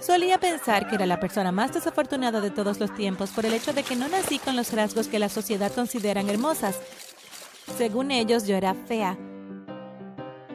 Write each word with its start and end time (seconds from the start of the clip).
Solía 0.00 0.38
pensar 0.38 0.88
que 0.88 0.96
era 0.96 1.06
la 1.06 1.20
persona 1.20 1.52
más 1.52 1.72
desafortunada 1.72 2.40
de 2.40 2.50
todos 2.50 2.78
los 2.78 2.94
tiempos 2.94 3.30
por 3.30 3.46
el 3.46 3.54
hecho 3.54 3.72
de 3.72 3.82
que 3.82 3.96
no 3.96 4.08
nací 4.08 4.38
con 4.38 4.56
los 4.56 4.72
rasgos 4.72 5.08
que 5.08 5.18
la 5.18 5.28
sociedad 5.28 5.72
consideran 5.72 6.28
hermosas. 6.28 6.78
Según 7.78 8.10
ellos, 8.10 8.46
yo 8.46 8.56
era 8.56 8.74
fea. 8.74 9.16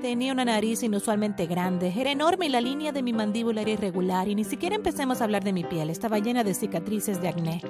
Tenía 0.02 0.31
una 0.31 0.46
nariz 0.46 0.81
inusualmente 0.83 1.46
grande, 1.46 1.94
era 1.96 2.12
enorme 2.12 2.46
y 2.46 2.49
la 2.49 2.62
línea 2.62 2.94
de 2.94 3.04
mi 3.04 3.12
mandíbula 3.12 3.62
era 3.62 3.71
irregular 3.71 4.29
y 4.29 4.36
ni 4.36 4.46
siquiera 4.46 4.75
empecemos 4.75 5.20
a 5.20 5.25
hablar 5.25 5.44
de 5.44 5.51
mi 5.51 5.65
piel, 5.65 5.90
estaba 5.90 6.19
llena 6.19 6.46
de 6.46 6.53
cicatrices 6.53 7.21
de 7.21 7.28
acné. 7.28 7.62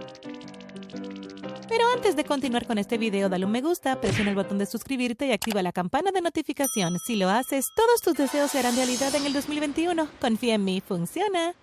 Pero 1.69 1.83
antes 1.95 2.15
de 2.15 2.23
continuar 2.25 2.65
con 2.65 2.79
este 2.79 2.97
video, 2.97 3.29
dale 3.29 3.45
un 3.45 3.51
me 3.51 3.61
gusta, 3.61 4.01
presiona 4.01 4.31
el 4.31 4.35
botón 4.35 4.57
de 4.57 4.65
suscribirte 4.65 5.27
y 5.27 5.31
activa 5.31 5.61
la 5.61 5.71
campana 5.71 6.09
de 6.11 6.19
notificación. 6.19 6.97
Si 7.05 7.15
lo 7.15 7.29
haces, 7.29 7.67
todos 7.75 8.01
tus 8.01 8.15
deseos 8.15 8.49
serán 8.49 8.75
realidad 8.75 9.13
en 9.13 9.27
el 9.27 9.33
2021. 9.33 10.07
Confía 10.19 10.55
en 10.55 10.63
mí, 10.63 10.81
funciona. 10.81 11.53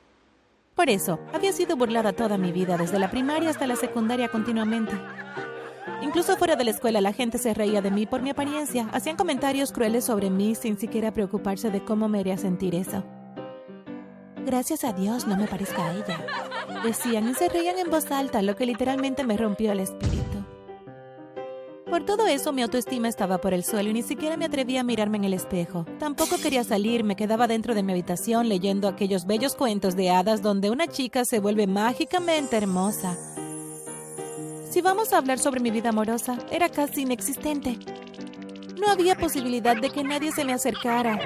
Por 0.76 0.90
eso, 0.90 1.18
había 1.32 1.52
sido 1.52 1.76
burlada 1.76 2.12
toda 2.12 2.38
mi 2.38 2.52
vida, 2.52 2.76
desde 2.76 3.00
la 3.00 3.10
primaria 3.10 3.50
hasta 3.50 3.66
la 3.66 3.74
secundaria 3.74 4.28
continuamente. 4.28 4.92
Incluso 6.02 6.36
fuera 6.36 6.54
de 6.54 6.64
la 6.64 6.70
escuela 6.70 7.00
la 7.00 7.12
gente 7.12 7.38
se 7.38 7.52
reía 7.52 7.82
de 7.82 7.90
mí 7.90 8.06
por 8.06 8.22
mi 8.22 8.30
apariencia, 8.30 8.88
hacían 8.92 9.16
comentarios 9.16 9.72
crueles 9.72 10.04
sobre 10.04 10.30
mí 10.30 10.54
sin 10.54 10.78
siquiera 10.78 11.12
preocuparse 11.12 11.70
de 11.70 11.84
cómo 11.84 12.08
me 12.08 12.20
haría 12.20 12.38
sentir 12.38 12.76
eso. 12.76 13.02
Gracias 14.44 14.84
a 14.84 14.92
Dios 14.92 15.26
no 15.26 15.36
me 15.36 15.48
parezca 15.48 15.84
a 15.84 15.94
ella. 15.94 16.55
Decían 16.82 17.28
y 17.28 17.34
se 17.34 17.48
reían 17.48 17.78
en 17.78 17.90
voz 17.90 18.10
alta, 18.10 18.42
lo 18.42 18.56
que 18.56 18.66
literalmente 18.66 19.24
me 19.24 19.36
rompió 19.36 19.72
el 19.72 19.80
espíritu. 19.80 20.44
Por 21.88 22.04
todo 22.04 22.26
eso 22.26 22.52
mi 22.52 22.62
autoestima 22.62 23.08
estaba 23.08 23.38
por 23.38 23.54
el 23.54 23.64
suelo 23.64 23.90
y 23.90 23.92
ni 23.92 24.02
siquiera 24.02 24.36
me 24.36 24.44
atrevía 24.44 24.80
a 24.80 24.84
mirarme 24.84 25.18
en 25.18 25.24
el 25.24 25.34
espejo. 25.34 25.86
Tampoco 26.00 26.36
quería 26.36 26.64
salir, 26.64 27.04
me 27.04 27.14
quedaba 27.14 27.46
dentro 27.46 27.74
de 27.74 27.84
mi 27.84 27.92
habitación 27.92 28.48
leyendo 28.48 28.88
aquellos 28.88 29.24
bellos 29.24 29.54
cuentos 29.54 29.94
de 29.94 30.10
hadas 30.10 30.42
donde 30.42 30.70
una 30.70 30.88
chica 30.88 31.24
se 31.24 31.38
vuelve 31.38 31.68
mágicamente 31.68 32.56
hermosa. 32.56 33.16
Si 34.68 34.80
vamos 34.80 35.12
a 35.12 35.18
hablar 35.18 35.38
sobre 35.38 35.60
mi 35.60 35.70
vida 35.70 35.90
amorosa, 35.90 36.38
era 36.50 36.68
casi 36.68 37.02
inexistente. 37.02 37.78
No 38.80 38.88
había 38.88 39.14
posibilidad 39.14 39.76
de 39.76 39.90
que 39.90 40.04
nadie 40.04 40.32
se 40.32 40.44
me 40.44 40.52
acercara. 40.52 41.18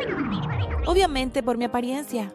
Obviamente 0.87 1.42
por 1.42 1.57
mi 1.57 1.64
apariencia. 1.64 2.33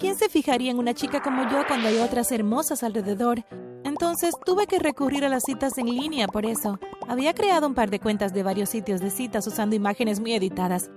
¿Quién 0.00 0.16
se 0.16 0.30
fijaría 0.30 0.70
en 0.70 0.78
una 0.78 0.94
chica 0.94 1.20
como 1.20 1.42
yo 1.50 1.62
cuando 1.68 1.88
hay 1.88 1.98
otras 1.98 2.32
hermosas 2.32 2.82
alrededor? 2.82 3.44
Entonces 3.84 4.34
tuve 4.46 4.66
que 4.66 4.78
recurrir 4.78 5.26
a 5.26 5.28
las 5.28 5.42
citas 5.42 5.76
en 5.76 5.94
línea 5.94 6.26
por 6.26 6.46
eso. 6.46 6.80
Había 7.06 7.34
creado 7.34 7.66
un 7.66 7.74
par 7.74 7.90
de 7.90 8.00
cuentas 8.00 8.32
de 8.32 8.42
varios 8.42 8.70
sitios 8.70 9.02
de 9.02 9.10
citas 9.10 9.46
usando 9.46 9.76
imágenes 9.76 10.18
muy 10.18 10.32
editadas. 10.32 10.90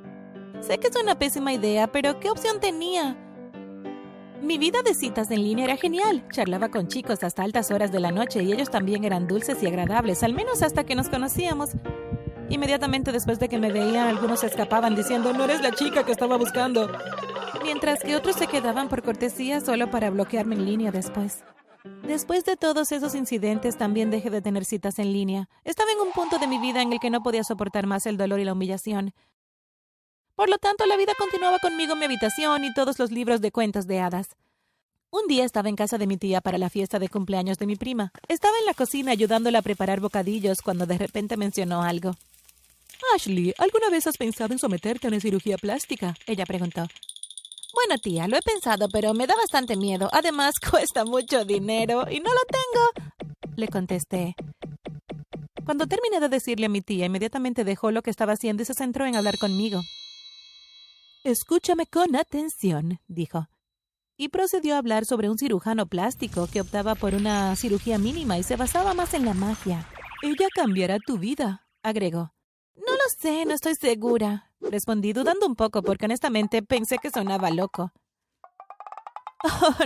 Sé 0.62 0.78
que 0.78 0.88
es 0.88 0.96
una 0.96 1.20
pésima 1.20 1.52
idea, 1.52 1.92
pero 1.92 2.22
¿qué 2.22 2.30
opción 2.30 2.62
tenía? 2.62 3.18
Mi 4.42 4.58
vida 4.58 4.82
de 4.86 4.94
citas 4.94 5.30
en 5.32 5.44
línea 5.44 5.66
era 5.66 5.76
genial. 5.76 6.26
Charlaba 6.32 6.70
con 6.70 6.88
chicos 6.88 7.26
hasta 7.26 7.44
altas 7.44 7.72
horas 7.72 7.92
de 7.92 8.00
la 8.00 8.14
noche 8.14 8.42
y 8.42 8.54
ellos 8.54 8.70
también 8.70 9.04
eran 9.04 9.28
dulces 9.28 9.62
y 9.62 9.68
agradables, 9.68 10.24
al 10.24 10.34
menos 10.34 10.64
hasta 10.64 10.86
que 10.86 10.96
nos 10.96 11.10
conocíamos. 11.10 11.72
Inmediatamente 12.48 13.12
después 13.12 13.38
de 13.38 13.50
que 13.50 13.58
me 13.58 13.70
veían, 13.70 14.08
algunos 14.08 14.40
se 14.40 14.48
escapaban 14.48 14.96
diciendo, 14.96 15.34
no 15.34 15.44
eres 15.44 15.62
la 15.62 15.72
chica 15.72 16.06
que 16.06 16.14
estaba 16.14 16.38
buscando 16.38 16.90
mientras 17.64 18.02
que 18.02 18.16
otros 18.16 18.36
se 18.36 18.48
quedaban 18.48 18.90
por 18.90 19.02
cortesía 19.02 19.62
solo 19.62 19.90
para 19.90 20.10
bloquearme 20.10 20.56
en 20.56 20.66
línea 20.66 20.92
después. 20.92 21.44
Después 22.06 22.46
de 22.46 22.56
todos 22.56 22.92
esos 22.92 23.16
incidentes, 23.16 23.78
también 23.78 24.12
dejé 24.12 24.30
de 24.30 24.42
tener 24.42 24.66
citas 24.66 25.00
en 25.00 25.12
línea. 25.12 25.50
Estaba 25.64 25.92
en 25.92 26.00
un 26.00 26.12
punto 26.12 26.38
de 26.38 26.48
mi 26.48 26.60
vida 26.60 26.82
en 26.82 26.94
el 26.94 27.00
que 27.00 27.10
no 27.10 27.24
podía 27.24 27.44
soportar 27.44 27.88
más 27.88 28.06
el 28.06 28.18
dolor 28.18 28.40
y 28.40 28.46
la 28.46 28.54
humillación. 28.54 29.14
Por 30.36 30.50
lo 30.50 30.58
tanto, 30.58 30.86
la 30.86 30.98
vida 30.98 31.14
continuaba 31.18 31.60
conmigo 31.60 31.94
en 31.94 32.00
mi 32.00 32.06
habitación 32.06 32.64
y 32.64 32.74
todos 32.74 33.00
los 33.00 33.12
libros 33.12 33.42
de 33.42 33.52
cuentos 33.52 33.88
de 33.88 34.00
hadas. 34.00 34.36
Un 35.12 35.28
día 35.28 35.46
estaba 35.46 35.70
en 35.70 35.76
casa 35.76 35.98
de 35.98 36.08
mi 36.08 36.18
tía 36.18 36.42
para 36.42 36.58
la 36.58 36.70
fiesta 36.70 37.00
de 37.00 37.10
cumpleaños 37.10 37.58
de 37.60 37.68
mi 37.68 37.76
prima. 37.76 38.12
Estaba 38.28 38.58
en 38.60 38.66
la 38.66 38.74
cocina 38.74 39.12
ayudándola 39.12 39.60
a 39.60 39.62
preparar 39.62 40.00
bocadillos 40.00 40.62
cuando 40.62 40.86
de 40.86 40.98
repente 40.98 41.38
mencionó 41.38 41.84
algo. 41.84 42.16
Ashley, 43.14 43.54
¿alguna 43.58 43.90
vez 43.90 44.08
has 44.08 44.18
pensado 44.18 44.54
en 44.54 44.60
someterte 44.60 45.08
a 45.08 45.10
una 45.10 45.20
cirugía 45.20 45.58
plástica? 45.58 46.16
Ella 46.26 46.46
preguntó. 46.46 46.88
Bueno, 47.74 47.98
tía, 47.98 48.28
lo 48.28 48.38
he 48.38 48.42
pensado, 48.42 48.88
pero 48.88 49.16
me 49.16 49.26
da 49.26 49.36
bastante 49.36 49.76
miedo. 49.76 50.08
Además, 50.12 50.56
cuesta 50.72 51.06
mucho 51.06 51.44
dinero 51.44 52.06
y 52.10 52.20
no 52.20 52.30
lo 52.32 52.42
tengo. 52.48 53.12
Le 53.56 53.68
contesté. 53.68 54.36
Cuando 55.66 55.88
terminé 55.88 56.20
de 56.20 56.30
decirle 56.30 56.68
a 56.68 56.70
mi 56.70 56.82
tía, 56.82 57.06
inmediatamente 57.06 57.64
dejó 57.64 57.92
lo 57.92 58.02
que 58.02 58.12
estaba 58.12 58.34
haciendo 58.34 58.62
y 58.64 58.66
se 58.66 58.74
centró 58.74 59.06
en 59.06 59.16
hablar 59.16 59.38
conmigo. 59.38 59.82
Escúchame 61.24 61.88
con 61.88 62.16
atención, 62.16 63.00
dijo. 63.08 63.48
Y 64.18 64.30
procedió 64.30 64.76
a 64.76 64.78
hablar 64.78 65.06
sobre 65.06 65.30
un 65.30 65.38
cirujano 65.38 65.88
plástico 65.88 66.48
que 66.52 66.62
optaba 66.62 66.96
por 66.96 67.16
una 67.16 67.56
cirugía 67.56 67.98
mínima 67.98 68.38
y 68.38 68.44
se 68.44 68.56
basaba 68.56 68.94
más 68.94 69.14
en 69.14 69.26
la 69.26 69.34
magia. 69.34 69.88
Ella 70.22 70.48
cambiará 70.54 71.00
tu 71.00 71.18
vida, 71.18 71.68
agregó. 71.82 72.34
No 72.76 72.94
lo 72.94 73.04
sé, 73.20 73.46
no 73.46 73.54
estoy 73.54 73.76
segura, 73.76 74.52
respondí 74.60 75.14
dudando 75.14 75.46
un 75.46 75.56
poco 75.56 75.84
porque 75.84 76.06
honestamente 76.06 76.64
pensé 76.64 76.98
que 76.98 77.12
sonaba 77.12 77.52
loco. 77.52 77.92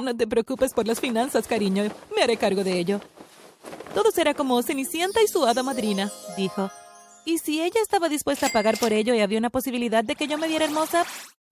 no 0.04 0.16
te 0.16 0.28
preocupes 0.28 0.74
por 0.74 0.88
las 0.88 1.00
finanzas, 1.00 1.48
cariño, 1.48 1.84
me 2.16 2.24
haré 2.24 2.38
cargo 2.38 2.64
de 2.64 2.80
ello. 2.80 3.02
Todo 3.94 4.12
será 4.12 4.34
como 4.34 4.62
Cenicienta 4.62 5.22
y 5.22 5.28
su 5.28 5.46
hada 5.46 5.64
madrina, 5.64 6.12
dijo. 6.38 6.70
Y 7.26 7.40
si 7.40 7.62
ella 7.62 7.82
estaba 7.82 8.08
dispuesta 8.08 8.48
a 8.48 8.52
pagar 8.52 8.78
por 8.78 8.94
ello 8.94 9.14
y 9.14 9.20
había 9.20 9.40
una 9.40 9.50
posibilidad 9.50 10.04
de 10.04 10.16
que 10.16 10.28
yo 10.28 10.38
me 10.38 10.48
viera 10.48 10.66
hermosa, 10.66 11.06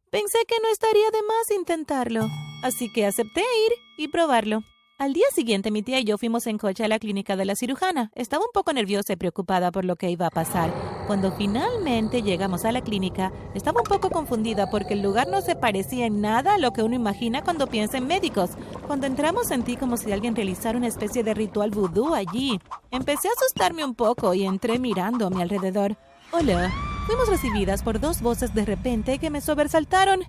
pensé 0.09 0.37
que 0.47 0.55
no 0.61 0.69
estaría 0.69 1.09
de 1.11 1.21
más 1.23 1.51
intentarlo. 1.51 2.27
Así 2.63 2.91
que 2.93 3.05
acepté 3.05 3.41
ir 3.41 3.73
y 3.97 4.07
probarlo. 4.07 4.61
Al 4.97 5.11
día 5.11 5.25
siguiente, 5.33 5.71
mi 5.71 5.81
tía 5.81 5.99
y 5.99 6.05
yo 6.05 6.17
fuimos 6.17 6.47
en 6.47 6.57
coche 6.57 6.85
a 6.85 6.87
la 6.87 6.99
clínica 6.99 7.35
de 7.35 7.43
la 7.43 7.57
cirujana. 7.57 8.11
Estaba 8.15 8.45
un 8.45 8.51
poco 8.53 8.71
nerviosa 8.71 9.11
y 9.11 9.17
preocupada 9.17 9.69
por 9.69 9.83
lo 9.83 9.97
que 9.97 10.09
iba 10.09 10.27
a 10.27 10.29
pasar. 10.29 10.73
Cuando 11.05 11.33
finalmente 11.33 12.21
llegamos 12.21 12.63
a 12.63 12.71
la 12.71 12.79
clínica, 12.79 13.33
estaba 13.53 13.81
un 13.81 13.87
poco 13.87 14.09
confundida 14.09 14.69
porque 14.69 14.93
el 14.93 15.01
lugar 15.01 15.27
no 15.27 15.41
se 15.41 15.57
parecía 15.57 16.05
en 16.05 16.21
nada 16.21 16.53
a 16.53 16.57
lo 16.57 16.71
que 16.71 16.81
uno 16.81 16.95
imagina 16.95 17.43
cuando 17.43 17.67
piensa 17.67 17.97
en 17.97 18.07
médicos. 18.07 18.51
Cuando 18.87 19.05
entramos 19.05 19.47
sentí 19.47 19.75
como 19.75 19.97
si 19.97 20.13
alguien 20.13 20.33
realizara 20.33 20.77
una 20.77 20.87
especie 20.87 21.23
de 21.23 21.33
ritual 21.33 21.71
vudú 21.71 22.15
allí. 22.15 22.57
Empecé 22.89 23.27
a 23.27 23.31
asustarme 23.37 23.83
un 23.83 23.95
poco 23.95 24.33
y 24.33 24.45
entré 24.45 24.79
mirando 24.79 25.27
a 25.27 25.29
mi 25.29 25.41
alrededor. 25.41 25.97
Hola. 26.31 26.71
Fuimos 27.05 27.27
recibidas 27.27 27.83
por 27.83 27.99
dos 27.99 28.21
voces 28.21 28.55
de 28.55 28.63
repente 28.63 29.19
que 29.19 29.29
me 29.29 29.41
sobresaltaron. 29.41 30.21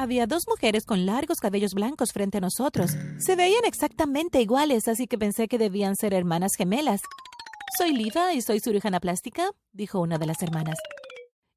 Había 0.00 0.26
dos 0.26 0.48
mujeres 0.48 0.86
con 0.86 1.04
largos 1.04 1.40
cabellos 1.40 1.74
blancos 1.74 2.12
frente 2.14 2.38
a 2.38 2.40
nosotros. 2.40 2.92
Se 3.18 3.36
veían 3.36 3.66
exactamente 3.66 4.40
iguales, 4.40 4.88
así 4.88 5.06
que 5.06 5.18
pensé 5.18 5.46
que 5.46 5.58
debían 5.58 5.94
ser 5.94 6.14
hermanas 6.14 6.52
gemelas. 6.56 7.02
Soy 7.76 7.92
Liva 7.92 8.32
y 8.32 8.40
soy 8.40 8.60
cirujana 8.60 8.98
plástica, 8.98 9.50
dijo 9.72 10.00
una 10.00 10.16
de 10.16 10.24
las 10.24 10.40
hermanas. 10.40 10.78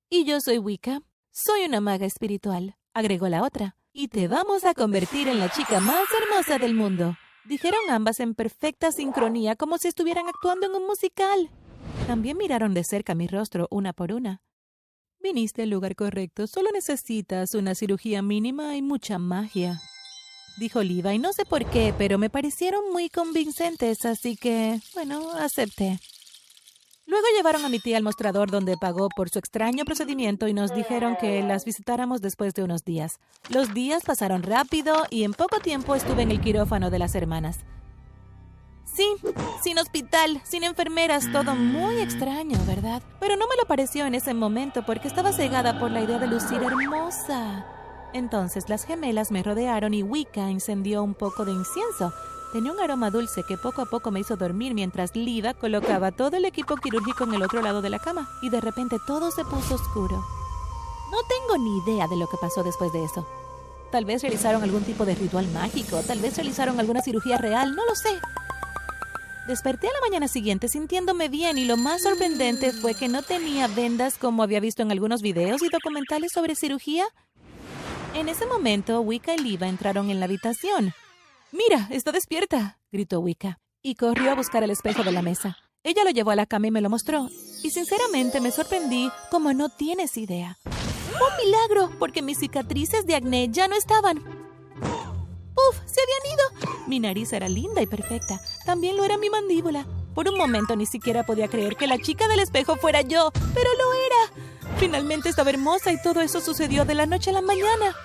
Y 0.09 0.25
yo 0.25 0.41
soy 0.41 0.57
Wicca. 0.57 0.99
Soy 1.31 1.63
una 1.63 1.79
maga 1.79 2.05
espiritual, 2.05 2.75
agregó 2.93 3.29
la 3.29 3.43
otra. 3.43 3.77
Y 3.93 4.09
te 4.09 4.27
vamos 4.27 4.65
a 4.65 4.73
convertir 4.73 5.29
en 5.29 5.39
la 5.39 5.49
chica 5.49 5.79
más 5.79 6.03
hermosa 6.21 6.59
del 6.59 6.75
mundo. 6.75 7.15
Dijeron 7.45 7.79
ambas 7.89 8.19
en 8.19 8.35
perfecta 8.35 8.91
sincronía, 8.91 9.55
como 9.55 9.77
si 9.77 9.87
estuvieran 9.87 10.27
actuando 10.27 10.65
en 10.65 10.73
un 10.73 10.85
musical. 10.85 11.49
También 12.07 12.35
miraron 12.35 12.73
de 12.73 12.83
cerca 12.83 13.15
mi 13.15 13.25
rostro 13.25 13.69
una 13.71 13.93
por 13.93 14.11
una. 14.11 14.41
Viniste 15.23 15.63
al 15.63 15.69
lugar 15.69 15.95
correcto. 15.95 16.47
Solo 16.47 16.69
necesitas 16.73 17.55
una 17.55 17.75
cirugía 17.75 18.21
mínima 18.21 18.75
y 18.75 18.81
mucha 18.81 19.17
magia. 19.19 19.79
Dijo 20.57 20.83
Liva, 20.83 21.13
y 21.13 21.17
no 21.19 21.31
sé 21.31 21.45
por 21.45 21.65
qué, 21.65 21.95
pero 21.97 22.17
me 22.17 22.29
parecieron 22.29 22.91
muy 22.91 23.09
convincentes, 23.09 24.05
así 24.05 24.35
que, 24.35 24.81
bueno, 24.93 25.31
acepté. 25.31 25.97
Luego 27.05 27.25
llevaron 27.35 27.63
a 27.63 27.69
mi 27.69 27.79
tía 27.79 27.97
al 27.97 28.03
mostrador 28.03 28.51
donde 28.51 28.75
pagó 28.77 29.07
por 29.15 29.29
su 29.29 29.39
extraño 29.39 29.85
procedimiento 29.85 30.47
y 30.49 30.53
nos 30.53 30.75
dijeron 30.75 31.15
que 31.19 31.41
las 31.41 31.63
visitáramos 31.63 32.21
después 32.21 32.53
de 32.53 32.63
unos 32.63 32.83
días. 32.83 33.19
Los 33.49 33.73
días 33.73 34.03
pasaron 34.05 34.43
rápido 34.43 35.05
y 35.09 35.23
en 35.23 35.33
poco 35.33 35.59
tiempo 35.59 35.95
estuve 35.95 36.23
en 36.23 36.31
el 36.31 36.41
quirófano 36.41 36.89
de 36.89 36.99
las 36.99 37.15
hermanas. 37.15 37.59
Sí, 38.95 39.15
sin 39.63 39.79
hospital, 39.79 40.39
sin 40.43 40.63
enfermeras, 40.63 41.31
todo 41.31 41.55
muy 41.55 41.99
extraño, 41.99 42.59
¿verdad? 42.67 43.01
Pero 43.19 43.35
no 43.35 43.47
me 43.47 43.55
lo 43.57 43.65
pareció 43.65 44.05
en 44.05 44.13
ese 44.13 44.35
momento 44.35 44.85
porque 44.85 45.07
estaba 45.07 45.33
cegada 45.33 45.79
por 45.79 45.89
la 45.89 46.01
idea 46.01 46.19
de 46.19 46.27
lucir 46.27 46.61
hermosa. 46.61 47.65
Entonces 48.13 48.69
las 48.69 48.85
gemelas 48.85 49.31
me 49.31 49.41
rodearon 49.41 49.95
y 49.95 50.03
Wicca 50.03 50.49
encendió 50.51 51.01
un 51.03 51.15
poco 51.15 51.43
de 51.43 51.51
incienso. 51.51 52.13
Tenía 52.53 52.71
un 52.71 52.79
aroma 52.79 53.09
dulce 53.09 53.43
que 53.47 53.57
poco 53.57 53.81
a 53.81 53.85
poco 53.87 54.11
me 54.11 54.19
hizo 54.19 54.37
dormir 54.37 54.75
mientras 54.75 55.15
Lida 55.15 55.55
colocaba 55.55 56.11
todo 56.11 56.37
el 56.37 56.45
equipo 56.45 56.75
quirúrgico 56.75 57.23
en 57.23 57.33
el 57.33 57.41
otro 57.41 57.63
lado 57.63 57.81
de 57.81 57.89
la 57.89 57.97
cama 57.97 58.29
y 58.43 58.51
de 58.51 58.61
repente 58.61 58.97
todo 59.07 59.31
se 59.31 59.43
puso 59.43 59.73
oscuro. 59.73 60.23
No 61.11 61.17
tengo 61.27 61.63
ni 61.63 61.79
idea 61.79 62.07
de 62.07 62.17
lo 62.17 62.27
que 62.27 62.37
pasó 62.37 62.61
después 62.63 62.93
de 62.93 63.03
eso. 63.03 63.27
Tal 63.91 64.05
vez 64.05 64.21
realizaron 64.21 64.61
algún 64.61 64.83
tipo 64.83 65.05
de 65.05 65.15
ritual 65.15 65.47
mágico, 65.51 65.99
tal 66.01 66.19
vez 66.19 66.35
realizaron 66.35 66.79
alguna 66.79 67.01
cirugía 67.01 67.39
real, 67.39 67.75
no 67.75 67.85
lo 67.85 67.95
sé. 67.95 68.19
Desperté 69.47 69.89
a 69.89 69.93
la 69.93 69.99
mañana 69.99 70.29
siguiente 70.29 70.69
sintiéndome 70.69 71.27
bien 71.27 71.57
y 71.57 71.65
lo 71.65 71.75
más 71.75 72.03
sorprendente 72.03 72.71
fue 72.71 72.95
que 72.95 73.09
no 73.09 73.23
tenía 73.23 73.67
vendas 73.67 74.17
como 74.17 74.41
había 74.41 74.61
visto 74.61 74.81
en 74.83 74.91
algunos 74.91 75.21
videos 75.21 75.61
y 75.61 75.69
documentales 75.69 76.31
sobre 76.31 76.55
cirugía. 76.55 77.05
En 78.13 78.29
ese 78.29 78.45
momento, 78.45 79.01
Wicca 79.01 79.35
y 79.35 79.39
Liva 79.39 79.67
entraron 79.67 80.09
en 80.09 80.19
la 80.19 80.25
habitación. 80.25 80.93
Mira, 81.51 81.89
está 81.91 82.13
despierta, 82.13 82.79
gritó 82.91 83.19
Wicca, 83.19 83.59
y 83.81 83.95
corrió 83.95 84.31
a 84.31 84.35
buscar 84.35 84.63
el 84.63 84.71
espejo 84.71 85.03
de 85.03 85.11
la 85.11 85.21
mesa. 85.21 85.57
Ella 85.83 86.05
lo 86.05 86.11
llevó 86.11 86.31
a 86.31 86.35
la 86.35 86.45
cama 86.45 86.67
y 86.67 86.71
me 86.71 86.79
lo 86.79 86.89
mostró. 86.89 87.27
Y 87.63 87.69
sinceramente 87.69 88.39
me 88.39 88.51
sorprendí 88.51 89.11
como 89.29 89.53
no 89.53 89.67
tienes 89.67 90.15
idea. 90.15 90.57
¡Un 90.65 91.45
milagro! 91.45 91.91
Porque 91.99 92.21
mis 92.21 92.39
cicatrices 92.39 93.05
de 93.05 93.15
acné 93.15 93.49
ya 93.49 93.67
no 93.67 93.75
estaban. 93.75 94.19
¡Uf! 94.19 95.77
¡Se 95.85 95.99
habían 96.01 96.33
ido! 96.33 96.62
Mi 96.87 96.99
nariz 96.99 97.31
era 97.33 97.47
linda 97.47 97.81
y 97.81 97.87
perfecta. 97.87 98.41
También 98.65 98.97
lo 98.97 99.03
era 99.03 99.17
mi 99.17 99.29
mandíbula. 99.29 99.85
Por 100.13 100.27
un 100.27 100.37
momento 100.37 100.75
ni 100.75 100.85
siquiera 100.85 101.25
podía 101.25 101.47
creer 101.47 101.75
que 101.75 101.87
la 101.87 101.97
chica 101.97 102.27
del 102.27 102.39
espejo 102.39 102.75
fuera 102.75 103.01
yo, 103.01 103.31
pero 103.53 103.69
lo 103.73 103.93
era. 103.93 104.77
Finalmente 104.77 105.29
estaba 105.29 105.49
hermosa 105.49 105.91
y 105.91 106.01
todo 106.01 106.21
eso 106.21 106.41
sucedió 106.41 106.85
de 106.85 106.95
la 106.95 107.05
noche 107.05 107.29
a 107.29 107.33
la 107.33 107.41
mañana. 107.41 107.95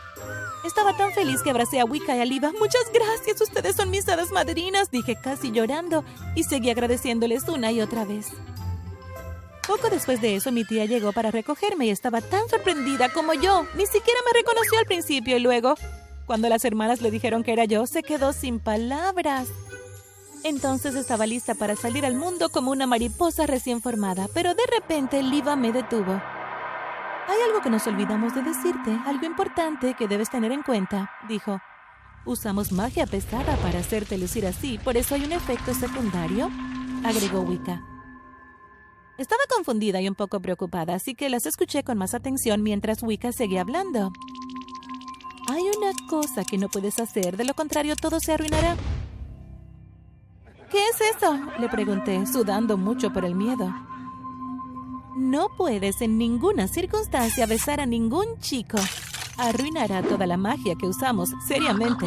Estaba 0.65 0.97
tan 0.97 1.13
feliz 1.13 1.43
que 1.43 1.51
abracé 1.51 1.81
a 1.81 1.85
Wicca 1.85 2.17
y 2.17 2.21
a 2.21 2.25
Liva. 2.25 2.53
Muchas 2.59 2.85
gracias, 2.93 3.41
ustedes 3.41 3.77
son 3.77 3.91
mis 3.91 4.09
hadas 4.09 4.31
madrinas, 4.33 4.91
dije 4.91 5.17
casi 5.21 5.51
llorando, 5.51 6.05
y 6.35 6.45
seguí 6.45 6.71
agradeciéndoles 6.71 7.49
una 7.49 7.73
y 7.73 7.81
otra 7.81 8.05
vez. 8.05 8.33
Poco 9.67 9.91
después 9.91 10.21
de 10.21 10.35
eso, 10.35 10.51
mi 10.51 10.65
tía 10.65 10.87
llegó 10.87 11.13
para 11.13 11.31
recogerme 11.31 11.87
y 11.87 11.91
estaba 11.91 12.23
tan 12.23 12.49
sorprendida 12.49 13.13
como 13.13 13.35
yo. 13.35 13.67
Ni 13.77 13.87
siquiera 13.87 14.19
me 14.25 14.41
reconoció 14.41 14.79
al 14.79 14.87
principio 14.87 15.37
y 15.37 15.41
luego, 15.41 15.75
cuando 16.29 16.51
las 16.51 16.67
hermanas 16.67 17.01
le 17.01 17.11
dijeron 17.11 17.43
que 17.43 17.55
era 17.55 17.65
yo, 17.65 17.87
se 17.87 18.03
quedó 18.03 18.35
sin 18.35 18.61
palabras. 18.61 19.49
Entonces 20.45 20.95
estaba 20.95 21.27
lista 21.27 21.55
para 21.55 21.75
salir 21.75 22.05
al 22.05 22.15
mundo 22.17 22.51
como 22.51 22.71
una 22.71 22.87
mariposa 22.87 23.47
recién 23.47 23.81
formada, 23.81 24.29
pero 24.35 24.55
de 24.55 24.63
repente 24.67 25.23
Liva 25.23 25.57
me 25.57 25.73
detuvo. 25.73 26.13
Hay 26.13 27.41
algo 27.47 27.63
que 27.63 27.71
nos 27.71 27.87
olvidamos 27.87 28.35
de 28.35 28.43
decirte, 28.43 28.97
algo 29.07 29.25
importante 29.25 29.95
que 29.95 30.07
debes 30.07 30.29
tener 30.29 30.53
en 30.53 30.63
cuenta, 30.63 31.11
dijo. 31.31 31.61
Usamos 32.27 32.73
magia 32.73 33.07
pesada 33.07 33.57
para 33.57 33.79
hacerte 33.79 34.19
lucir 34.19 34.47
así, 34.47 34.79
por 34.85 34.99
eso 34.99 35.15
hay 35.15 35.25
un 35.25 35.33
efecto 35.33 35.73
secundario, 35.73 36.51
agregó 37.05 37.41
Wicca. 37.41 37.83
Estaba 39.17 39.43
confundida 39.49 40.03
y 40.03 40.09
un 40.09 40.15
poco 40.15 40.41
preocupada, 40.41 40.95
así 40.95 41.15
que 41.15 41.31
las 41.31 41.47
escuché 41.47 41.85
con 41.85 41.97
más 41.97 42.13
atención 42.13 42.63
mientras 42.63 43.03
Wicca 43.03 43.33
seguía 43.33 43.63
hablando. 43.63 44.13
Hay 45.49 45.63
una 45.63 45.93
cosa 46.09 46.45
que 46.45 46.59
no 46.59 46.69
puedes 46.69 46.99
hacer, 46.99 47.39
de 47.39 47.45
lo 47.45 47.55
contrario 47.55 47.97
todo 47.97 48.21
se 48.21 48.33
arruinará. 48.33 48.77
¿Qué 50.71 50.79
es 50.89 51.17
eso? 51.17 51.39
Le 51.59 51.71
pregunté, 51.71 52.27
sudando 52.27 52.77
mucho 52.77 53.11
por 53.11 53.25
el 53.25 53.35
miedo. 53.35 53.75
No 55.17 55.49
puedes 55.57 56.03
en 56.03 56.19
ninguna 56.19 56.69
circunstancia 56.69 57.47
besar 57.47 57.81
a 57.81 57.87
ningún 57.87 58.27
chico. 58.41 58.77
Arruinará 59.39 60.03
toda 60.03 60.27
la 60.27 60.37
magia 60.37 60.75
que 60.75 60.87
usamos, 60.87 61.31
seriamente, 61.47 62.07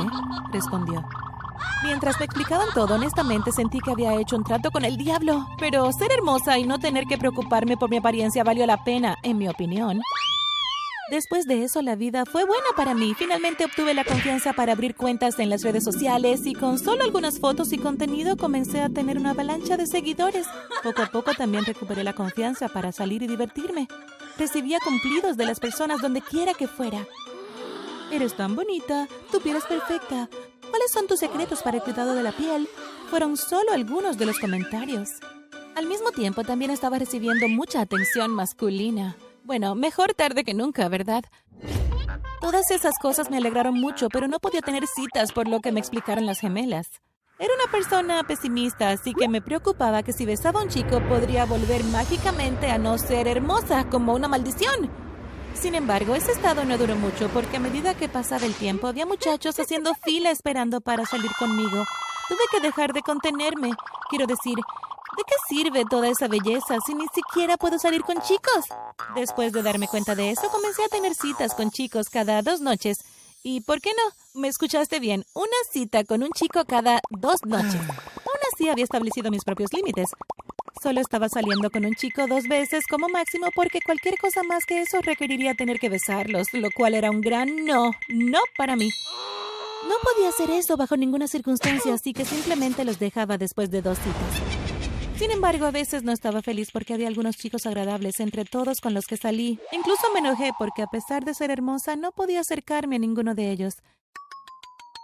respondió. 0.53 1.03
Mientras 1.83 2.19
me 2.19 2.25
explicaban 2.25 2.67
todo, 2.75 2.93
honestamente 2.93 3.51
sentí 3.51 3.79
que 3.79 3.91
había 3.91 4.19
hecho 4.19 4.35
un 4.35 4.43
trato 4.43 4.69
con 4.69 4.85
el 4.85 4.97
diablo. 4.97 5.47
Pero 5.57 5.91
ser 5.91 6.11
hermosa 6.11 6.59
y 6.59 6.65
no 6.65 6.77
tener 6.77 7.05
que 7.05 7.17
preocuparme 7.17 7.75
por 7.75 7.89
mi 7.89 7.97
apariencia 7.97 8.43
valió 8.43 8.67
la 8.67 8.83
pena, 8.83 9.17
en 9.23 9.39
mi 9.39 9.47
opinión. 9.47 9.99
Después 11.11 11.45
de 11.45 11.65
eso, 11.65 11.81
la 11.81 11.97
vida 11.97 12.23
fue 12.25 12.45
buena 12.45 12.67
para 12.77 12.93
mí. 12.93 13.13
Finalmente 13.15 13.65
obtuve 13.65 13.93
la 13.93 14.05
confianza 14.05 14.53
para 14.53 14.71
abrir 14.71 14.95
cuentas 14.95 15.39
en 15.39 15.49
las 15.49 15.61
redes 15.61 15.83
sociales 15.83 16.45
y 16.45 16.53
con 16.53 16.79
solo 16.79 17.03
algunas 17.03 17.37
fotos 17.37 17.73
y 17.73 17.77
contenido 17.77 18.37
comencé 18.37 18.79
a 18.79 18.87
tener 18.87 19.17
una 19.17 19.31
avalancha 19.31 19.75
de 19.75 19.87
seguidores. 19.87 20.47
Poco 20.81 21.01
a 21.01 21.07
poco 21.07 21.33
también 21.33 21.65
recuperé 21.65 22.05
la 22.05 22.13
confianza 22.13 22.69
para 22.69 22.93
salir 22.93 23.23
y 23.23 23.27
divertirme. 23.27 23.89
Recibía 24.37 24.77
cumplidos 24.85 25.35
de 25.35 25.43
las 25.43 25.59
personas 25.59 25.99
donde 26.01 26.21
quiera 26.21 26.53
que 26.53 26.69
fuera. 26.69 27.05
Eres 28.09 28.37
tan 28.37 28.55
bonita, 28.55 29.09
tu 29.33 29.41
piel 29.41 29.57
es 29.57 29.65
perfecta. 29.65 30.29
¿Cuáles 30.69 30.93
son 30.93 31.07
tus 31.07 31.19
secretos 31.19 31.61
para 31.61 31.75
el 31.75 31.83
cuidado 31.83 32.15
de 32.15 32.23
la 32.23 32.31
piel? 32.31 32.69
Fueron 33.09 33.35
solo 33.35 33.73
algunos 33.73 34.17
de 34.17 34.27
los 34.27 34.39
comentarios. 34.39 35.09
Al 35.75 35.87
mismo 35.87 36.11
tiempo 36.11 36.45
también 36.45 36.71
estaba 36.71 36.99
recibiendo 36.99 37.49
mucha 37.49 37.81
atención 37.81 38.31
masculina. 38.31 39.17
Bueno, 39.43 39.75
mejor 39.75 40.13
tarde 40.13 40.43
que 40.43 40.53
nunca, 40.53 40.88
¿verdad? 40.88 41.23
Todas 42.41 42.71
esas 42.71 42.97
cosas 42.99 43.29
me 43.29 43.38
alegraron 43.38 43.79
mucho, 43.79 44.09
pero 44.09 44.27
no 44.27 44.39
podía 44.39 44.61
tener 44.61 44.88
citas 44.88 45.31
por 45.31 45.47
lo 45.47 45.59
que 45.59 45.71
me 45.71 45.79
explicaron 45.79 46.25
las 46.25 46.39
gemelas. 46.39 47.01
Era 47.39 47.53
una 47.55 47.71
persona 47.71 48.23
pesimista, 48.23 48.91
así 48.91 49.13
que 49.13 49.27
me 49.27 49.41
preocupaba 49.41 50.03
que 50.03 50.13
si 50.13 50.25
besaba 50.25 50.59
a 50.59 50.63
un 50.63 50.69
chico 50.69 51.01
podría 51.09 51.45
volver 51.45 51.83
mágicamente 51.85 52.69
a 52.69 52.77
no 52.77 52.97
ser 52.97 53.27
hermosa, 53.27 53.89
como 53.89 54.13
una 54.13 54.27
maldición. 54.27 54.91
Sin 55.53 55.75
embargo, 55.75 56.15
ese 56.15 56.31
estado 56.31 56.63
no 56.65 56.77
duró 56.77 56.95
mucho 56.95 57.29
porque 57.29 57.57
a 57.57 57.59
medida 57.59 57.95
que 57.95 58.07
pasaba 58.09 58.45
el 58.45 58.53
tiempo 58.53 58.88
había 58.88 59.05
muchachos 59.05 59.59
haciendo 59.59 59.93
fila 59.95 60.31
esperando 60.31 60.81
para 60.81 61.05
salir 61.05 61.31
conmigo. 61.38 61.83
Tuve 62.29 62.43
que 62.51 62.61
dejar 62.61 62.93
de 62.93 63.01
contenerme. 63.01 63.71
Quiero 64.09 64.27
decir, 64.27 64.57
¿De 65.17 65.23
qué 65.27 65.33
sirve 65.49 65.83
toda 65.89 66.07
esa 66.07 66.27
belleza 66.27 66.77
si 66.85 66.93
ni 66.93 67.05
siquiera 67.13 67.57
puedo 67.57 67.77
salir 67.77 68.01
con 68.01 68.21
chicos? 68.21 68.65
Después 69.15 69.51
de 69.51 69.61
darme 69.61 69.87
cuenta 69.87 70.15
de 70.15 70.31
eso, 70.31 70.49
comencé 70.49 70.83
a 70.83 70.87
tener 70.87 71.13
citas 71.15 71.53
con 71.53 71.69
chicos 71.69 72.09
cada 72.09 72.41
dos 72.41 72.61
noches. 72.61 72.99
¿Y 73.43 73.61
por 73.61 73.81
qué 73.81 73.89
no? 73.89 74.39
Me 74.39 74.47
escuchaste 74.47 74.99
bien, 74.99 75.25
una 75.33 75.57
cita 75.71 76.03
con 76.05 76.23
un 76.23 76.29
chico 76.31 76.63
cada 76.65 77.01
dos 77.09 77.37
noches. 77.45 77.75
Aún 77.75 78.39
así 78.53 78.69
había 78.69 78.83
establecido 78.83 79.31
mis 79.31 79.43
propios 79.43 79.73
límites. 79.73 80.07
Solo 80.81 81.01
estaba 81.01 81.27
saliendo 81.27 81.69
con 81.69 81.85
un 81.85 81.93
chico 81.95 82.25
dos 82.27 82.45
veces 82.47 82.85
como 82.89 83.09
máximo 83.09 83.47
porque 83.53 83.81
cualquier 83.85 84.17
cosa 84.17 84.43
más 84.43 84.63
que 84.65 84.81
eso 84.81 85.01
requeriría 85.01 85.55
tener 85.55 85.79
que 85.79 85.89
besarlos, 85.89 86.47
lo 86.53 86.69
cual 86.71 86.93
era 86.93 87.11
un 87.11 87.21
gran 87.21 87.65
no, 87.65 87.91
no 88.09 88.39
para 88.57 88.75
mí. 88.75 88.89
No 89.87 89.95
podía 90.03 90.29
hacer 90.29 90.51
eso 90.51 90.77
bajo 90.77 90.95
ninguna 90.95 91.27
circunstancia, 91.27 91.93
así 91.93 92.13
que 92.13 92.23
simplemente 92.23 92.85
los 92.85 92.97
dejaba 92.97 93.37
después 93.37 93.69
de 93.71 93.81
dos 93.81 93.97
citas. 93.97 94.60
Sin 95.21 95.29
embargo, 95.29 95.68
a 95.68 95.71
veces 95.71 96.01
no 96.01 96.12
estaba 96.12 96.41
feliz 96.41 96.71
porque 96.73 96.95
había 96.95 97.07
algunos 97.07 97.35
chicos 97.35 97.68
agradables 97.68 98.19
entre 98.19 98.44
todos 98.44 98.81
con 98.81 98.95
los 98.95 99.06
que 99.06 99.18
salí. 99.18 99.59
Incluso 99.71 100.01
me 100.15 100.19
enojé 100.19 100.50
porque 100.57 100.81
a 100.81 100.88
pesar 100.88 101.25
de 101.25 101.35
ser 101.35 101.51
hermosa 101.51 101.95
no 101.95 102.12
podía 102.12 102.39
acercarme 102.39 102.95
a 102.95 103.00
ninguno 103.00 103.35
de 103.35 103.51
ellos. 103.51 103.75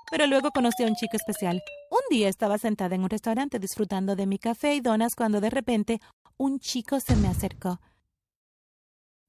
Pero 0.10 0.26
luego 0.26 0.50
conocí 0.50 0.82
a 0.82 0.88
un 0.88 0.96
chico 0.96 1.18
especial. 1.18 1.62
Un 1.92 2.00
día 2.10 2.30
estaba 2.30 2.58
sentada 2.58 2.96
en 2.96 3.04
un 3.04 3.12
restaurante 3.12 3.60
disfrutando 3.60 4.16
de 4.16 4.26
mi 4.26 4.40
café 4.40 4.74
y 4.74 4.82
donas 4.82 5.14
cuando 5.14 5.40
de 5.40 5.52
repente 5.52 6.02
un 6.36 6.60
chico 6.60 7.00
se 7.00 7.16
me 7.16 7.28
acercó. 7.28 7.80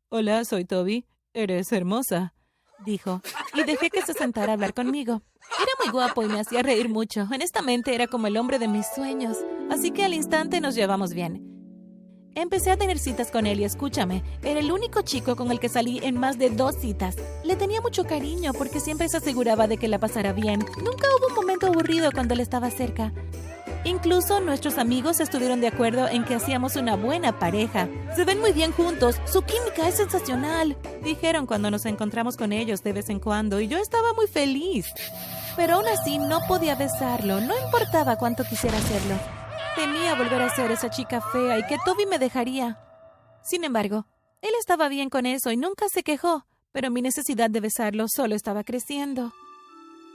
Hola, 0.08 0.42
soy 0.46 0.64
Toby. 0.64 1.04
Eres 1.34 1.70
hermosa, 1.70 2.32
dijo, 2.84 3.20
y 3.54 3.64
dejé 3.64 3.90
que 3.90 4.02
se 4.02 4.14
sentara 4.14 4.52
a 4.52 4.54
hablar 4.54 4.74
conmigo. 4.74 5.22
Era 5.56 5.72
muy 5.82 5.92
guapo 5.92 6.22
y 6.22 6.26
me 6.26 6.40
hacía 6.40 6.62
reír 6.62 6.88
mucho. 6.88 7.26
Honestamente, 7.32 7.94
era 7.94 8.06
como 8.06 8.26
el 8.26 8.36
hombre 8.36 8.58
de 8.58 8.68
mis 8.68 8.86
sueños. 8.94 9.38
Así 9.70 9.90
que 9.90 10.04
al 10.04 10.14
instante 10.14 10.60
nos 10.60 10.74
llevamos 10.74 11.14
bien. 11.14 11.48
Empecé 12.34 12.70
a 12.70 12.76
tener 12.76 13.00
citas 13.00 13.32
con 13.32 13.46
él 13.46 13.58
y 13.58 13.64
escúchame, 13.64 14.22
era 14.42 14.60
el 14.60 14.70
único 14.70 15.02
chico 15.02 15.34
con 15.34 15.50
el 15.50 15.58
que 15.58 15.68
salí 15.68 15.98
en 16.04 16.16
más 16.16 16.38
de 16.38 16.50
dos 16.50 16.76
citas. 16.76 17.16
Le 17.42 17.56
tenía 17.56 17.80
mucho 17.80 18.04
cariño 18.04 18.52
porque 18.52 18.78
siempre 18.78 19.08
se 19.08 19.16
aseguraba 19.16 19.66
de 19.66 19.76
que 19.76 19.88
la 19.88 19.98
pasara 19.98 20.32
bien. 20.32 20.60
Nunca 20.60 21.08
hubo 21.18 21.28
un 21.28 21.34
momento 21.34 21.66
aburrido 21.66 22.12
cuando 22.12 22.34
él 22.34 22.40
estaba 22.40 22.70
cerca. 22.70 23.12
Incluso 23.88 24.40
nuestros 24.40 24.76
amigos 24.76 25.18
estuvieron 25.18 25.62
de 25.62 25.68
acuerdo 25.68 26.08
en 26.08 26.22
que 26.22 26.34
hacíamos 26.34 26.76
una 26.76 26.94
buena 26.94 27.38
pareja. 27.38 27.88
Se 28.14 28.26
ven 28.26 28.38
muy 28.38 28.52
bien 28.52 28.70
juntos, 28.70 29.16
su 29.24 29.40
química 29.40 29.88
es 29.88 29.94
sensacional, 29.94 30.76
dijeron 31.02 31.46
cuando 31.46 31.70
nos 31.70 31.86
encontramos 31.86 32.36
con 32.36 32.52
ellos 32.52 32.82
de 32.82 32.92
vez 32.92 33.08
en 33.08 33.18
cuando 33.18 33.60
y 33.60 33.66
yo 33.66 33.78
estaba 33.78 34.12
muy 34.12 34.26
feliz. 34.26 34.88
Pero 35.56 35.76
aún 35.76 35.88
así 35.88 36.18
no 36.18 36.40
podía 36.46 36.74
besarlo, 36.74 37.40
no 37.40 37.54
importaba 37.64 38.16
cuánto 38.16 38.44
quisiera 38.44 38.76
hacerlo. 38.76 39.14
Temía 39.74 40.14
volver 40.16 40.42
a 40.42 40.54
ser 40.54 40.70
esa 40.70 40.90
chica 40.90 41.22
fea 41.32 41.58
y 41.58 41.66
que 41.66 41.78
Toby 41.86 42.04
me 42.04 42.18
dejaría. 42.18 42.78
Sin 43.42 43.64
embargo, 43.64 44.06
él 44.42 44.50
estaba 44.60 44.90
bien 44.90 45.08
con 45.08 45.24
eso 45.24 45.50
y 45.50 45.56
nunca 45.56 45.88
se 45.88 46.02
quejó, 46.02 46.44
pero 46.72 46.90
mi 46.90 47.00
necesidad 47.00 47.48
de 47.48 47.60
besarlo 47.60 48.04
solo 48.06 48.34
estaba 48.34 48.64
creciendo. 48.64 49.32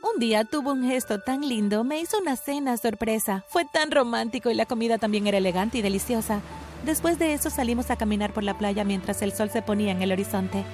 Un 0.04 0.20
día 0.20 0.44
tuvo 0.44 0.74
un 0.74 0.84
gesto 0.84 1.22
tan 1.22 1.48
lindo, 1.48 1.86
me 1.86 2.02
hizo 2.02 2.20
una 2.20 2.36
cena 2.36 2.76
sorpresa. 2.76 3.46
Fue 3.48 3.64
tan 3.64 3.90
romántico 3.90 4.50
y 4.50 4.54
la 4.54 4.66
comida 4.66 4.98
también 4.98 5.28
era 5.28 5.38
elegante 5.38 5.78
y 5.78 5.82
deliciosa. 5.82 6.42
Después 6.84 7.18
de 7.20 7.34
eso 7.34 7.50
salimos 7.50 7.90
a 7.90 7.96
caminar 7.96 8.34
por 8.34 8.44
la 8.44 8.58
playa 8.58 8.84
mientras 8.84 9.22
el 9.22 9.32
sol 9.32 9.50
se 9.50 9.62
ponía 9.62 9.94
en 9.94 10.02
el 10.02 10.12
horizonte. 10.12 10.66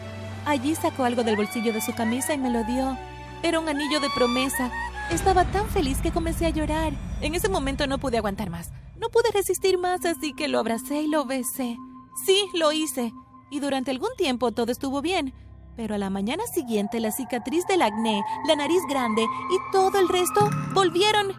Allí 0.48 0.74
sacó 0.74 1.04
algo 1.04 1.24
del 1.24 1.36
bolsillo 1.36 1.72
de 1.72 1.80
su 1.80 1.94
camisa 1.94 2.34
y 2.34 2.40
me 2.40 2.50
lo 2.50 2.64
dio. 2.64 2.98
Era 3.44 3.60
un 3.60 3.70
anillo 3.70 4.00
de 4.00 4.10
promesa. 4.16 4.72
Estaba 5.12 5.46
tan 5.46 5.70
feliz 5.70 6.00
que 6.02 6.12
comencé 6.12 6.48
a 6.48 6.50
llorar. 6.50 6.94
En 7.22 7.36
ese 7.36 7.50
momento 7.50 7.86
no 7.86 8.00
pude 8.00 8.18
aguantar 8.18 8.50
más. 8.50 8.72
No 8.98 9.10
pude 9.10 9.30
resistir 9.32 9.78
más, 9.78 10.06
así 10.06 10.34
que 10.34 10.48
lo 10.48 10.58
abracé 10.58 11.04
y 11.04 11.08
lo 11.08 11.26
besé. 11.26 11.78
Sí, 12.26 12.46
lo 12.56 12.72
hice. 12.72 13.14
Y 13.52 13.60
durante 13.60 13.92
algún 13.92 14.10
tiempo 14.18 14.52
todo 14.54 14.72
estuvo 14.72 15.04
bien. 15.04 15.36
Pero 15.80 15.96
a 15.96 15.98
la 15.98 16.10
mañana 16.10 16.46
siguiente 16.46 17.00
la 17.00 17.10
cicatriz 17.10 17.66
del 17.66 17.82
acné, 17.82 18.22
la 18.46 18.58
nariz 18.58 18.82
grande 18.90 19.22
y 19.22 19.72
todo 19.72 19.98
el 19.98 20.10
resto 20.10 20.50
volvieron. 20.74 21.32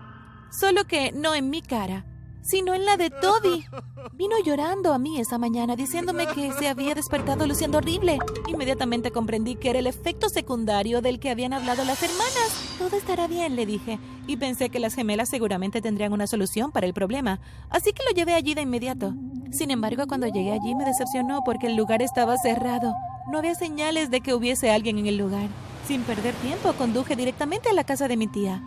Solo 0.51 0.85
que 0.87 1.13
no 1.13 1.35
en 1.35 1.51
mi 1.51 1.61
cara. 1.61 2.07
sino 2.43 2.75
en 2.75 2.85
la 2.85 2.97
de 2.97 3.11
Toby. 3.11 3.65
Vino 4.13 4.37
llorando 4.45 4.93
a 4.93 4.99
mí 4.99 5.21
esa 5.21 5.39
mañana 5.39 5.77
diciéndome 5.77 6.27
que 6.27 6.53
se 6.53 6.69
había 6.69 6.95
despertado 6.95 7.47
luciendo 7.47 7.79
horrible. 7.79 8.19
Inmediatamente 8.49 9.11
comprendí 9.11 9.57
que 9.57 9.71
era 9.71 9.79
el 9.79 9.87
efecto 9.87 10.29
secundario 10.29 11.01
del 11.01 11.21
que 11.21 11.31
habían 11.31 11.53
hablado 11.53 11.85
las 11.85 12.03
hermanas. 12.03 12.77
Todo 12.79 12.97
estará 12.97 13.27
bien, 13.27 13.57
le 13.57 13.67
dije, 13.67 13.99
y 14.27 14.37
pensé 14.37 14.71
que 14.71 14.81
las 14.81 14.95
gemelas 14.95 15.29
seguramente 15.29 15.81
tendrían 15.81 16.13
una 16.13 16.27
solución 16.27 16.73
para 16.73 16.87
el 16.87 16.95
problema, 16.95 17.41
así 17.69 17.93
que 17.93 18.05
lo 18.05 18.11
llevé 18.11 18.35
allí 18.35 18.55
de 18.55 18.63
inmediato. 18.63 19.15
Sin 19.53 19.71
embargo, 19.71 20.07
cuando 20.07 20.27
llegué 20.27 20.53
allí 20.53 20.75
me 20.75 20.85
decepcionó 20.85 21.43
porque 21.45 21.67
el 21.67 21.77
lugar 21.77 22.03
estaba 22.03 22.37
cerrado. 22.39 22.95
No 23.31 23.39
había 23.39 23.55
señales 23.55 24.11
de 24.11 24.21
que 24.21 24.35
hubiese 24.35 24.73
alguien 24.73 24.99
en 24.99 25.07
el 25.07 25.17
lugar. 25.17 25.49
Sin 25.87 26.03
perder 26.03 26.35
tiempo, 26.37 26.73
conduje 26.73 27.15
directamente 27.15 27.69
a 27.69 27.73
la 27.73 27.85
casa 27.85 28.09
de 28.09 28.17
mi 28.17 28.27
tía. 28.27 28.61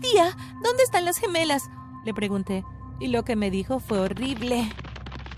Tía, 0.00 0.36
¿dónde 0.62 0.82
están 0.82 1.04
las 1.04 1.18
gemelas? 1.18 1.70
Le 2.04 2.12
pregunté 2.12 2.64
y 2.98 3.06
lo 3.08 3.24
que 3.24 3.36
me 3.36 3.50
dijo 3.50 3.78
fue 3.78 4.00
horrible. 4.00 4.68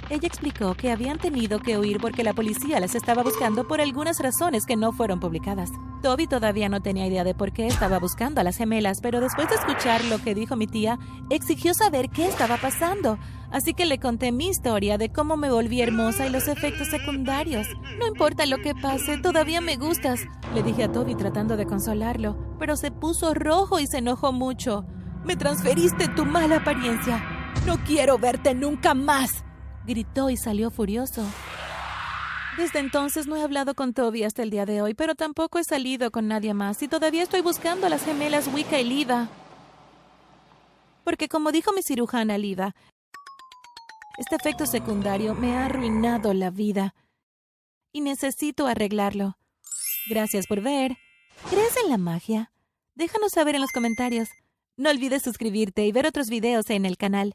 Ella 0.08 0.26
explicó 0.26 0.74
que 0.74 0.90
habían 0.90 1.18
tenido 1.18 1.58
que 1.58 1.78
huir 1.78 1.98
porque 2.00 2.24
la 2.24 2.32
policía 2.32 2.80
las 2.80 2.94
estaba 2.94 3.22
buscando 3.22 3.68
por 3.68 3.82
algunas 3.82 4.18
razones 4.20 4.64
que 4.64 4.76
no 4.76 4.92
fueron 4.92 5.20
publicadas. 5.20 5.70
Toby 6.04 6.26
todavía 6.26 6.68
no 6.68 6.82
tenía 6.82 7.06
idea 7.06 7.24
de 7.24 7.34
por 7.34 7.54
qué 7.54 7.66
estaba 7.66 7.98
buscando 7.98 8.38
a 8.38 8.44
las 8.44 8.58
gemelas, 8.58 9.00
pero 9.00 9.22
después 9.22 9.48
de 9.48 9.54
escuchar 9.54 10.04
lo 10.04 10.18
que 10.18 10.34
dijo 10.34 10.54
mi 10.54 10.66
tía, 10.66 10.98
exigió 11.30 11.72
saber 11.72 12.10
qué 12.10 12.26
estaba 12.28 12.58
pasando. 12.58 13.18
Así 13.50 13.72
que 13.72 13.86
le 13.86 13.98
conté 13.98 14.30
mi 14.30 14.48
historia 14.48 14.98
de 14.98 15.10
cómo 15.10 15.38
me 15.38 15.50
volví 15.50 15.80
hermosa 15.80 16.26
y 16.26 16.30
los 16.30 16.46
efectos 16.46 16.88
secundarios. 16.88 17.66
No 17.98 18.06
importa 18.06 18.44
lo 18.44 18.58
que 18.58 18.74
pase, 18.74 19.16
todavía 19.16 19.62
me 19.62 19.76
gustas, 19.76 20.20
le 20.54 20.62
dije 20.62 20.84
a 20.84 20.92
Toby 20.92 21.14
tratando 21.14 21.56
de 21.56 21.64
consolarlo, 21.64 22.36
pero 22.58 22.76
se 22.76 22.90
puso 22.90 23.32
rojo 23.32 23.80
y 23.80 23.86
se 23.86 23.96
enojó 23.96 24.30
mucho. 24.30 24.84
Me 25.24 25.36
transferiste 25.36 26.08
tu 26.08 26.26
mala 26.26 26.56
apariencia. 26.56 27.24
No 27.64 27.78
quiero 27.78 28.18
verte 28.18 28.54
nunca 28.54 28.92
más, 28.92 29.42
gritó 29.86 30.28
y 30.28 30.36
salió 30.36 30.70
furioso. 30.70 31.24
Desde 32.56 32.78
entonces 32.78 33.26
no 33.26 33.36
he 33.36 33.42
hablado 33.42 33.74
con 33.74 33.94
Toby 33.94 34.22
hasta 34.22 34.44
el 34.44 34.50
día 34.50 34.64
de 34.64 34.80
hoy, 34.80 34.94
pero 34.94 35.16
tampoco 35.16 35.58
he 35.58 35.64
salido 35.64 36.12
con 36.12 36.28
nadie 36.28 36.54
más 36.54 36.80
y 36.82 36.88
todavía 36.88 37.24
estoy 37.24 37.40
buscando 37.40 37.86
a 37.86 37.90
las 37.90 38.04
gemelas 38.04 38.46
Wicca 38.46 38.78
y 38.78 38.84
Lida. 38.84 39.28
Porque 41.02 41.28
como 41.28 41.50
dijo 41.50 41.72
mi 41.72 41.82
cirujana 41.82 42.38
Lida, 42.38 42.76
este 44.18 44.36
efecto 44.36 44.66
secundario 44.66 45.34
me 45.34 45.56
ha 45.56 45.66
arruinado 45.66 46.32
la 46.32 46.50
vida 46.50 46.94
y 47.92 48.00
necesito 48.00 48.68
arreglarlo. 48.68 49.36
Gracias 50.08 50.46
por 50.46 50.60
ver. 50.60 50.96
¿Crees 51.50 51.76
en 51.82 51.90
la 51.90 51.98
magia? 51.98 52.52
Déjanos 52.94 53.32
saber 53.32 53.56
en 53.56 53.62
los 53.62 53.72
comentarios. 53.72 54.28
No 54.76 54.90
olvides 54.90 55.22
suscribirte 55.22 55.84
y 55.84 55.90
ver 55.90 56.06
otros 56.06 56.28
videos 56.28 56.70
en 56.70 56.86
el 56.86 56.96
canal. 56.96 57.34